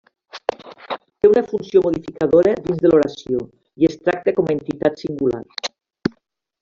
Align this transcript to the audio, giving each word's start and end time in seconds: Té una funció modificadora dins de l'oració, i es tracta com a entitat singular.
Té 1.01 1.29
una 1.31 1.43
funció 1.51 1.83
modificadora 1.87 2.55
dins 2.69 2.81
de 2.85 2.93
l'oració, 2.93 3.45
i 3.83 3.91
es 3.91 3.99
tracta 4.07 4.35
com 4.41 4.51
a 4.53 4.57
entitat 4.59 5.05
singular. 5.05 5.45